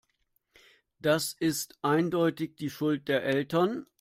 Das 0.97 1.31
ist 1.31 1.77
eindeutig 1.83 2.55
die 2.55 2.71
Schuld 2.71 3.07
der 3.07 3.21
Eltern. 3.23 3.85